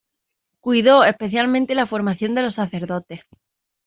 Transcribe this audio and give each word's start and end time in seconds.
Cuidó 0.61 1.03
especialmente 1.03 1.75
la 1.75 1.85
formación 1.85 2.33
de 2.33 2.41
los 2.41 2.55
sacerdotes. 2.55 3.19